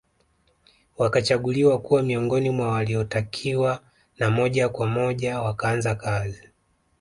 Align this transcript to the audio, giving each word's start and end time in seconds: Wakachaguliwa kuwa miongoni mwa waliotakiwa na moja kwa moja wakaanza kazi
Wakachaguliwa 0.97 1.79
kuwa 1.81 2.03
miongoni 2.03 2.49
mwa 2.49 2.67
waliotakiwa 2.71 3.81
na 4.17 4.29
moja 4.29 4.69
kwa 4.69 4.87
moja 4.87 5.39
wakaanza 5.41 5.95
kazi 5.95 6.49